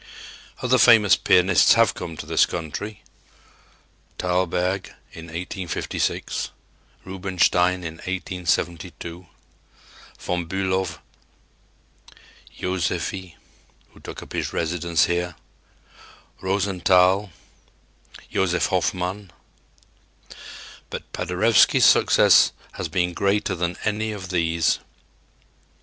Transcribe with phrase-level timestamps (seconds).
[0.63, 3.03] Other famous pianists have come to this country
[4.17, 6.49] Thalberg in 1856;
[7.05, 9.27] Rubinstein in 1872;
[10.17, 10.97] Von Bülow,
[12.59, 13.35] Joseffy,
[13.91, 15.35] who took up his residence here;
[16.41, 17.29] Rosenthal,
[18.31, 19.29] Josef Hofmann.
[20.89, 24.79] But Paderewski's success has been greater than any of these.